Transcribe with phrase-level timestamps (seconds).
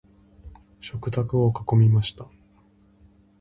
[0.79, 2.27] 食卓を囲みました。